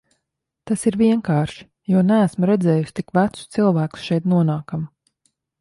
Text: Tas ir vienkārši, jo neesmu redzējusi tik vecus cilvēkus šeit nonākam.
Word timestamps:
Tas 0.71 0.85
ir 0.91 0.95
vienkārši, 1.01 1.67
jo 1.93 2.01
neesmu 2.09 2.49
redzējusi 2.53 2.97
tik 3.01 3.15
vecus 3.21 3.47
cilvēkus 3.59 4.09
šeit 4.11 4.27
nonākam. 4.35 4.91